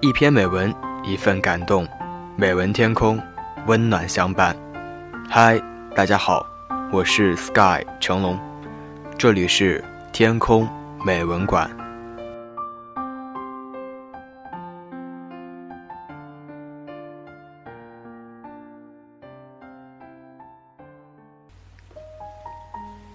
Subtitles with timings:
[0.00, 0.72] 一篇美文，
[1.02, 1.84] 一份感动，
[2.36, 3.20] 美文天空，
[3.66, 4.56] 温暖相伴。
[5.28, 5.60] 嗨，
[5.92, 6.46] 大家好，
[6.92, 8.38] 我是 Sky 成龙，
[9.18, 10.68] 这里是天空
[11.04, 11.68] 美文馆。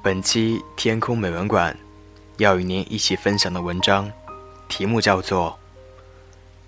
[0.00, 1.76] 本期天空美文馆
[2.36, 4.08] 要与您一起分享的文章，
[4.68, 5.58] 题目叫做。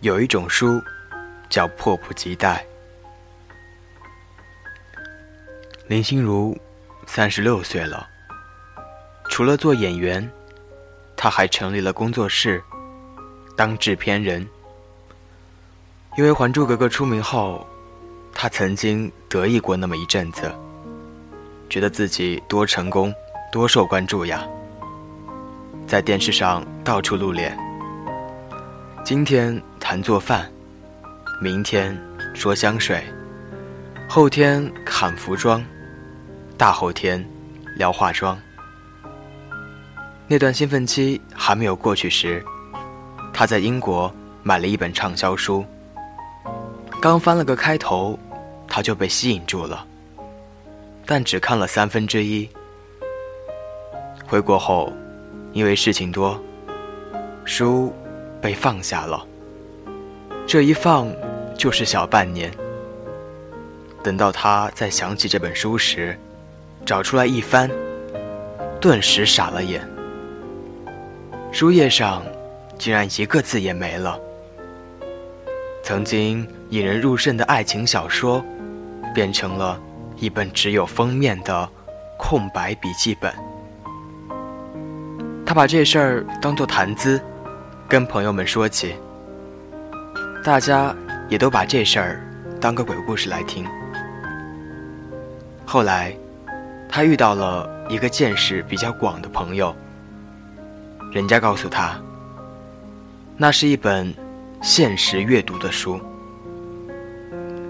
[0.03, 0.83] 有一种书，
[1.51, 2.65] 叫迫不及待。
[5.89, 6.57] 林心如
[7.07, 8.09] 三十六岁了，
[9.29, 10.27] 除了做演员，
[11.15, 12.63] 她还成立了工作室，
[13.55, 14.49] 当制片人。
[16.17, 17.67] 因为《还珠格格》出名后，
[18.33, 20.51] 她曾经得意过那么一阵子，
[21.69, 23.13] 觉得自己多成功、
[23.53, 24.49] 多受关注呀，
[25.87, 27.55] 在电视上到处露脸。
[29.05, 29.63] 今天。
[29.91, 30.49] 谈做饭，
[31.41, 32.01] 明天
[32.33, 33.03] 说香水，
[34.09, 35.61] 后天看服装，
[36.57, 37.29] 大后天
[37.75, 38.41] 聊化妆。
[40.29, 42.41] 那段兴奋期还没有过去时，
[43.33, 45.67] 他在英国买了一本畅销书，
[47.03, 48.17] 刚翻了个开头，
[48.69, 49.85] 他就被吸引住了，
[51.05, 52.49] 但只看了三分之一。
[54.25, 54.93] 回国后，
[55.53, 56.41] 因为事情多，
[57.45, 57.93] 书
[58.41, 59.27] 被放下了。
[60.51, 61.07] 这一放
[61.57, 62.51] 就是小半年。
[64.03, 66.19] 等到他再想起这本书时，
[66.85, 67.71] 找出来一翻，
[68.81, 69.89] 顿时傻了眼。
[71.53, 72.25] 书页上
[72.77, 74.19] 竟然一个字也没了。
[75.85, 78.45] 曾经引人入胜的爱情小说，
[79.15, 79.81] 变成了
[80.17, 81.69] 一本只有封面的
[82.19, 83.33] 空白笔记本。
[85.47, 87.21] 他把这事儿当作谈资，
[87.89, 88.97] 跟朋友们说起。
[90.43, 90.95] 大家
[91.29, 92.21] 也都把这事儿
[92.59, 93.67] 当个鬼故事来听。
[95.67, 96.17] 后来，
[96.89, 99.77] 他遇到了一个见识比较广的朋友，
[101.13, 102.01] 人家告诉他，
[103.37, 104.13] 那是一本
[104.63, 106.01] 现实阅读的书。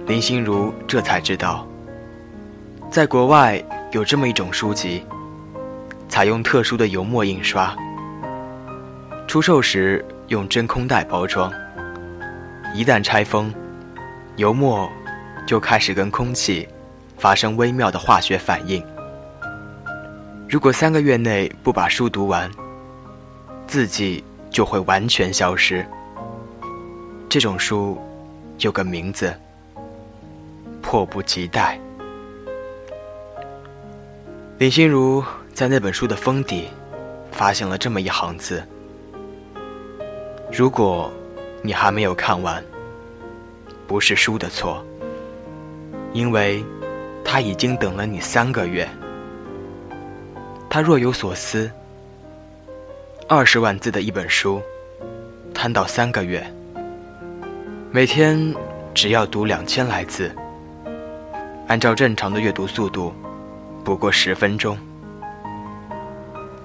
[0.06, 1.66] 林心如这才知道，
[2.88, 5.04] 在国外有这么一种书籍，
[6.08, 7.76] 采用特殊的油墨印刷，
[9.26, 11.52] 出售时用真空袋包装。
[12.72, 13.52] 一旦拆封，
[14.36, 14.88] 油墨
[15.46, 16.68] 就开始跟空气
[17.18, 18.82] 发生微妙的化学反应。
[20.48, 22.50] 如果三个月内不把书读完，
[23.66, 25.84] 字迹就会完全消失。
[27.28, 28.00] 这种书
[28.58, 29.34] 有个名字：
[30.80, 31.78] 迫不及待。
[34.58, 36.68] 林心如在那本书的封底
[37.32, 38.62] 发现了这么一行字：
[40.52, 41.12] 如果。
[41.62, 42.64] 你还没有看完，
[43.86, 44.84] 不是书的错，
[46.12, 46.64] 因为
[47.24, 48.88] 他已经等了你三个月。
[50.70, 51.70] 他若有所思，
[53.28, 54.62] 二十万字的一本书，
[55.52, 56.44] 摊到三个月，
[57.90, 58.54] 每天
[58.94, 60.34] 只要读两千来字，
[61.66, 63.12] 按照正常的阅读速度，
[63.84, 64.78] 不过十分钟。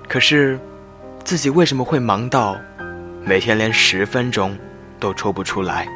[0.08, 0.58] 可是，
[1.26, 2.56] 自己为什么会忙到
[3.26, 4.58] 每天连十分钟？
[5.00, 5.88] 都抽不出来，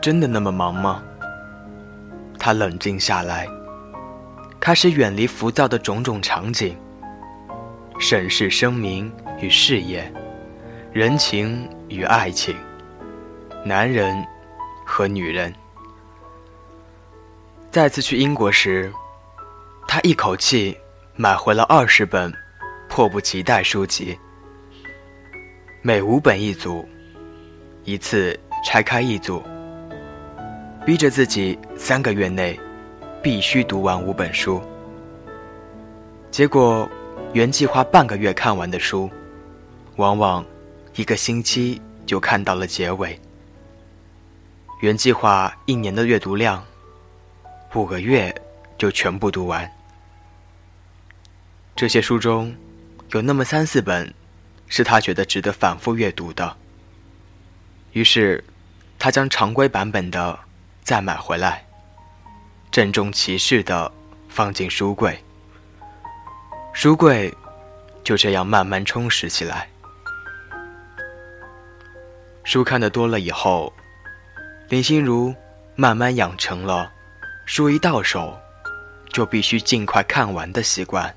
[0.00, 1.02] 真的那么忙吗？
[2.38, 3.46] 他冷静下来，
[4.58, 6.76] 开始远离浮躁的种种场景，
[7.98, 10.10] 审视声名与事业，
[10.92, 12.56] 人情与爱情，
[13.64, 14.24] 男人
[14.86, 15.54] 和女人。
[17.70, 18.90] 再次去英国时，
[19.86, 20.76] 他一口气
[21.14, 22.32] 买回了二十本
[22.88, 24.18] 迫不及待书籍。
[25.82, 26.86] 每五本一组，
[27.84, 29.42] 一次拆开一组，
[30.84, 32.60] 逼着自己三个月内
[33.22, 34.60] 必须读完五本书。
[36.30, 36.86] 结果，
[37.32, 39.10] 原计划半个月看完的书，
[39.96, 40.44] 往往
[40.96, 43.18] 一个星期就看到了结尾。
[44.82, 46.62] 原计划一年的阅读量，
[47.74, 48.34] 五个月
[48.76, 49.66] 就全部读完。
[51.74, 52.54] 这些书中，
[53.12, 54.12] 有那么三四本。
[54.72, 56.56] 是他觉得值得反复阅读的，
[57.92, 58.42] 于是，
[59.00, 60.38] 他将常规版本的
[60.84, 61.66] 再买回来，
[62.70, 63.90] 郑重其事的
[64.28, 65.22] 放进书柜。
[66.72, 67.34] 书柜
[68.04, 69.68] 就这样慢慢充实起来。
[72.44, 73.72] 书看的多了以后，
[74.68, 75.34] 林心如
[75.74, 76.92] 慢慢养成了
[77.44, 78.38] 书一到手
[79.12, 81.12] 就必须尽快看完的习惯。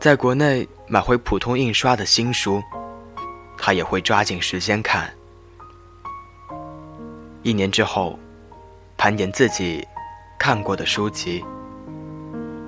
[0.00, 0.66] 在国内。
[0.86, 2.62] 买回普通印刷的新书，
[3.56, 5.10] 他也会抓紧时间看。
[7.42, 8.18] 一年之后，
[8.96, 9.86] 盘点自己
[10.38, 11.42] 看过的书籍，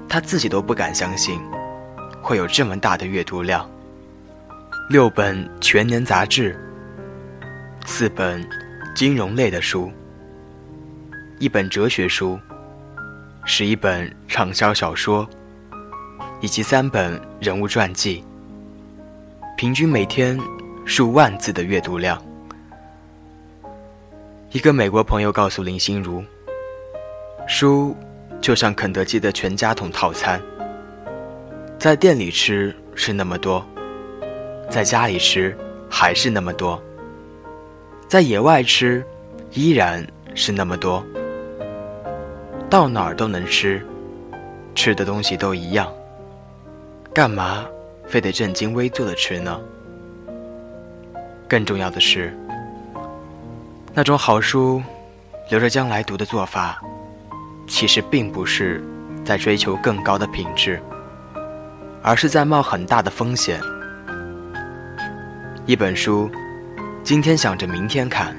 [0.08, 1.40] 他自己都不敢相信
[2.22, 3.68] 会有这么大的阅读量：
[4.88, 6.58] 六本全年杂志，
[7.84, 8.46] 四本
[8.94, 9.92] 金融类的书，
[11.38, 12.38] 一本哲学书，
[13.44, 15.28] 十一本畅销小说，
[16.40, 18.22] 以及三本人物传记，
[19.56, 20.38] 平均每天
[20.84, 22.22] 数万字的阅读量。
[24.52, 26.22] 一个美国朋友告诉林心如
[27.48, 27.96] ：“书
[28.40, 30.40] 就像肯德基的全家桶套餐，
[31.78, 33.64] 在店里吃是那么多，
[34.70, 35.56] 在家里吃
[35.90, 36.80] 还是那么多，
[38.08, 39.04] 在野外吃
[39.52, 41.04] 依然是那么多，
[42.70, 43.84] 到哪儿都能吃，
[44.74, 45.92] 吃的东西都一样，
[47.16, 47.64] 干嘛
[48.06, 49.58] 非得正襟危坐的吃呢？
[51.48, 52.30] 更重要的是。”
[53.94, 54.82] 那种好书，
[55.48, 56.78] 留着将来读的做法，
[57.66, 58.84] 其实并不是
[59.24, 60.78] 在追求更高的品质，
[62.02, 63.62] 而是在冒很大的风险。
[65.64, 66.30] 一本书，
[67.02, 68.36] 今天想着明天看，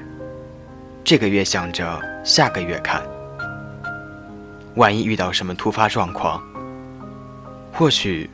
[1.02, 3.02] 这个月想着下个月看，
[4.76, 6.40] 万一遇到什么突发状况，
[7.72, 8.30] 或许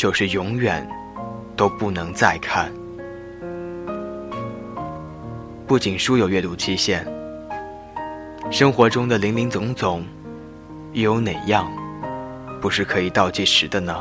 [0.00, 0.88] 就是永远
[1.54, 2.72] 都不能再看。
[5.66, 7.06] 不仅书有阅读期限，
[8.50, 10.02] 生活中的林林总总，
[10.94, 11.70] 又有哪样
[12.62, 13.94] 不是可以倒计时的呢？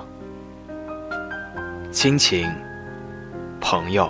[1.91, 2.49] 亲情、
[3.59, 4.09] 朋友、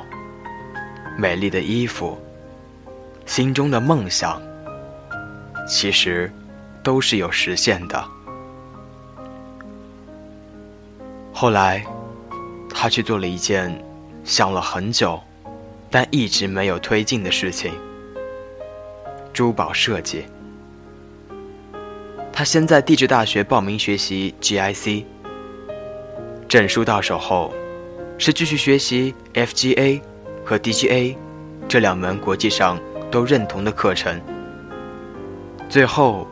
[1.17, 2.15] 美丽的衣服、
[3.25, 4.39] 心中的梦想，
[5.67, 6.31] 其实
[6.83, 8.18] 都是有实现的。
[11.41, 11.81] 后来，
[12.69, 13.73] 他去做了一件
[14.25, 15.17] 想了很久。
[15.89, 17.71] 但一直没有推进的事情。
[19.31, 20.25] 珠宝设计。
[22.33, 25.05] 他先在地质大学报名学习 GIC，
[26.49, 27.53] 证书到手后，
[28.17, 30.01] 是继续学习 FGA
[30.43, 31.15] 和 DGA
[31.69, 32.77] 这两门国际上
[33.09, 34.21] 都认同的课程，
[35.69, 36.27] 最后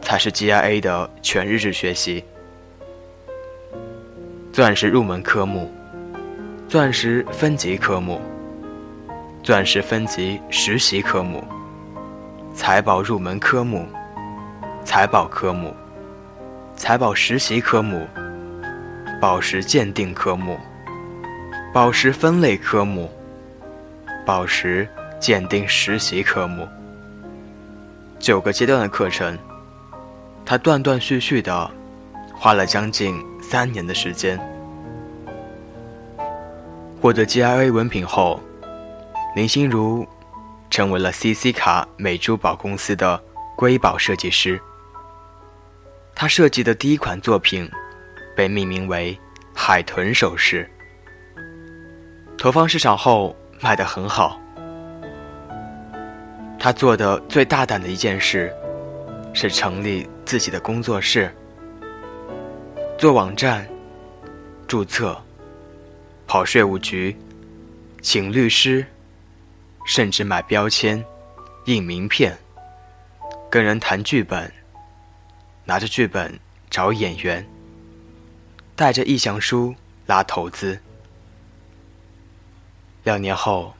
[0.00, 2.24] 才是 GIA 的全日制学习。
[4.52, 5.72] 钻石入门科目，
[6.68, 8.20] 钻石分级科目。
[9.42, 11.42] 钻石分级实习科目、
[12.54, 13.88] 财宝入门科目、
[14.84, 15.74] 财宝科目、
[16.76, 18.06] 财宝实习科目、
[19.20, 20.58] 宝石鉴定科目、
[21.72, 23.10] 宝石分类科目、
[24.26, 24.86] 宝石
[25.18, 26.68] 鉴定实习科目，
[28.20, 29.36] 九个阶段的课程，
[30.44, 31.68] 他断断续续的
[32.32, 34.38] 花了将近三年的时间，
[37.00, 38.40] 获得 GIA 文凭后。
[39.34, 40.06] 林心如
[40.68, 43.18] 成为了 CC 卡美珠宝公司的
[43.56, 44.60] 瑰宝设计师。
[46.14, 47.70] 她设计的第一款作品
[48.36, 49.18] 被命名为
[49.54, 50.70] “海豚首饰”，
[52.36, 54.38] 投放市场后卖得很好。
[56.58, 58.52] 她做的最大胆的一件事
[59.32, 61.34] 是成立自己的工作室，
[63.02, 63.68] 做网站、
[64.68, 65.20] 注册、
[66.24, 67.16] 跑税务局、
[68.00, 68.86] 请律师。
[69.84, 71.04] 甚至买标签、
[71.64, 72.38] 印名片、
[73.50, 74.52] 跟人谈剧本、
[75.64, 76.38] 拿着剧本
[76.70, 77.44] 找演员、
[78.76, 79.74] 带着意向书
[80.06, 80.78] 拉投资。
[83.02, 83.74] 两年后，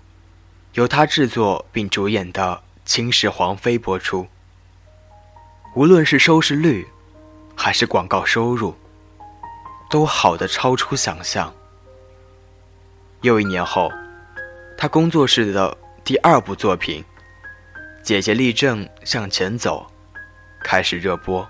[0.74, 4.26] 由他制作并主演的《秦始皇妃》播出，
[5.76, 6.84] 无论是收视率
[7.54, 8.74] 还是广告收入，
[9.92, 11.52] 都好的超出想象。
[13.20, 13.92] 又一年后，
[14.76, 15.78] 他工作室的。
[16.04, 17.00] 第二部作品
[18.02, 19.86] 《姐姐立正向前走》
[20.64, 21.48] 开始热播。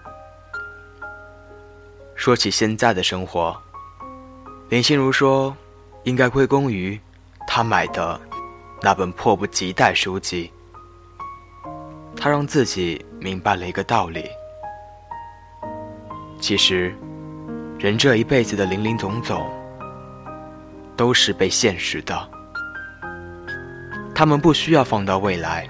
[2.14, 3.56] 说起现在的生活，
[4.68, 5.56] 林心如说，
[6.04, 7.00] 应该归功于
[7.46, 8.20] 她买的
[8.82, 10.52] 那本迫不及待书籍。
[12.14, 14.28] 她让自己明白了一个道理：
[16.38, 16.94] 其实，
[17.82, 19.44] 人这一辈子的林林总总，
[20.96, 22.30] 都是被现实的。
[24.14, 25.68] 他们不需要放到未来，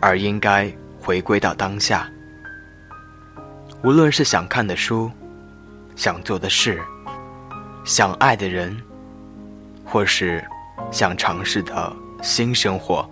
[0.00, 2.08] 而应该回归到当下。
[3.82, 5.10] 无论是想看的书、
[5.96, 6.80] 想做的事、
[7.84, 8.80] 想爱的人，
[9.84, 10.44] 或是
[10.92, 13.10] 想尝试的新生活，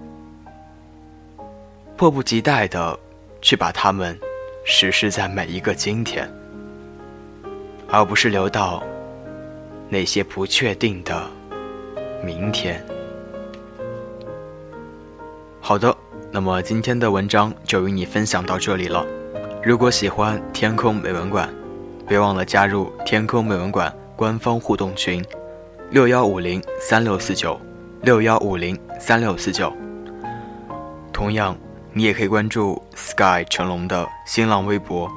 [1.96, 2.96] 迫不及待的
[3.42, 4.16] 去把它们
[4.64, 6.32] 实施在每一个今天，
[7.88, 8.82] 而不是留到
[9.88, 11.28] 那些不确定的
[12.24, 12.84] 明天。
[15.60, 15.96] 好的，
[16.30, 19.06] 那么今天的文章就与你分享到这里了。
[19.62, 21.48] 如果喜欢天空美文馆，
[22.06, 25.24] 别忘了加入天空美文馆官方互动群：
[25.90, 27.58] 六幺五零三六四九
[28.02, 29.72] 六幺五零三六四九。
[31.12, 31.56] 同样，
[31.92, 35.10] 你也可以关注 Sky 成龙的新浪微博。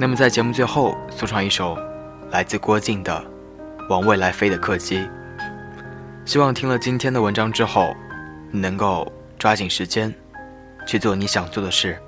[0.00, 1.76] 那么，在节目最后送上一首
[2.30, 3.22] 来自郭靖的
[3.90, 4.96] 《往未来飞的客机》。
[6.24, 7.94] 希望听了今天的文章之后，
[8.50, 10.10] 你能够抓紧时间
[10.86, 12.00] 去做你想做的事。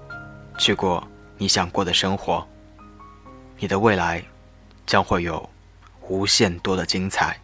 [0.57, 1.07] 去过
[1.37, 2.43] 你想过的生活，
[3.59, 4.25] 你的未来
[4.87, 5.47] 将会有
[6.09, 7.39] 无限多的精彩。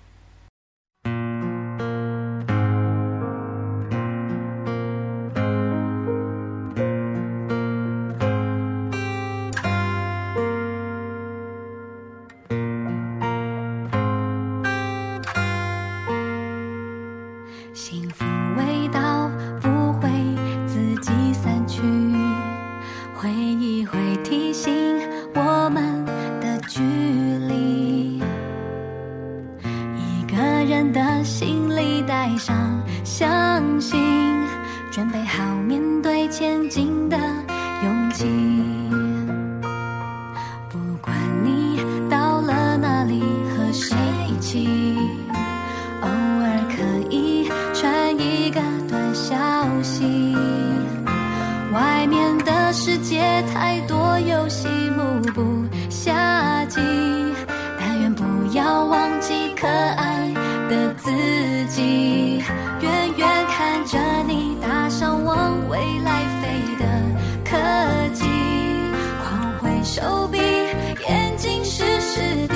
[69.84, 72.54] 手臂，眼睛湿湿的，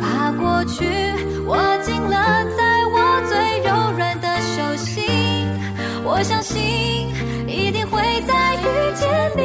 [0.00, 0.84] 怕过去
[1.46, 5.04] 握紧了，在我最柔软的手心，
[6.04, 6.58] 我相信
[7.46, 9.42] 一定会再遇见你。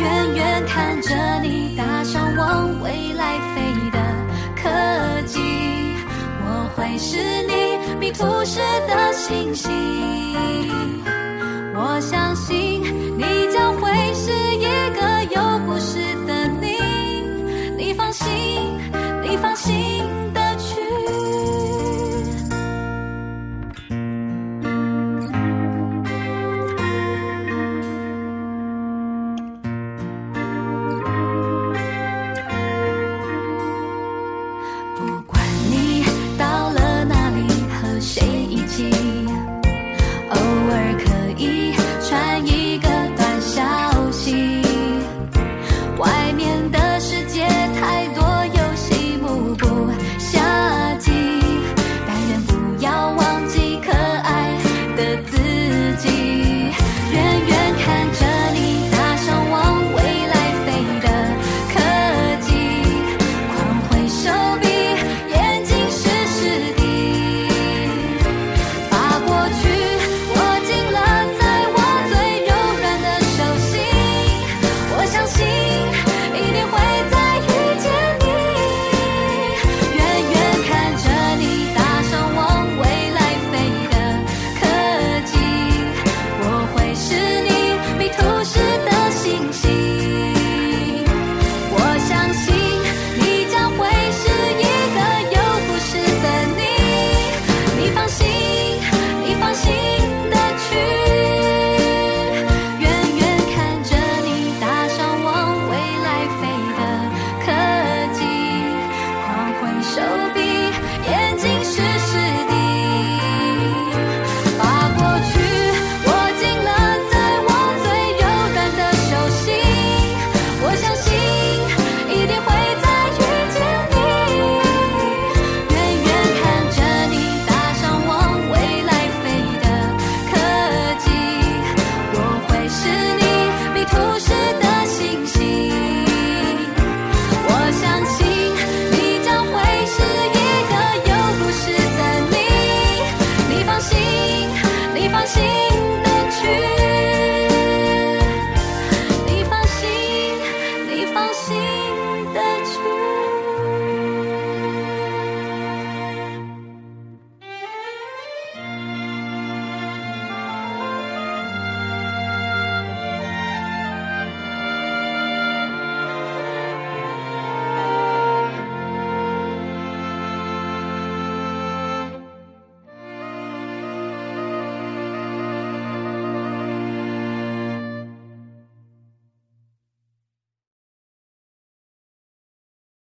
[0.00, 3.98] 远远看着你搭上往未来飞的
[4.56, 4.70] 科
[5.26, 5.40] 技，
[6.40, 9.70] 我会是你迷途时的星星，
[11.74, 12.75] 我相信。